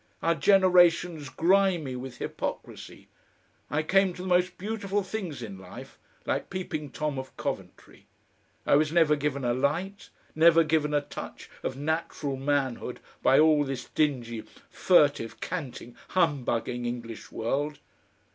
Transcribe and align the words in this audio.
Our 0.23 0.33
generation's 0.33 1.29
grimy 1.29 1.95
with 1.95 2.17
hypocrisy. 2.17 3.07
I 3.69 3.83
came 3.83 4.13
to 4.15 4.23
the 4.23 4.27
most 4.27 4.57
beautiful 4.57 5.03
things 5.03 5.43
in 5.43 5.59
life 5.59 5.99
like 6.25 6.49
peeping 6.49 6.89
Tom 6.89 7.19
of 7.19 7.37
Coventry. 7.37 8.07
I 8.65 8.77
was 8.77 8.91
never 8.91 9.15
given 9.15 9.45
a 9.45 9.53
light, 9.53 10.09
never 10.33 10.63
given 10.63 10.95
a 10.95 11.01
touch 11.01 11.51
of 11.61 11.77
natural 11.77 12.35
manhood 12.35 12.99
by 13.21 13.37
all 13.37 13.63
this 13.63 13.89
dingy, 13.89 14.43
furtive, 14.71 15.39
canting, 15.39 15.95
humbugging 16.07 16.85
English 16.87 17.31
world. 17.31 17.77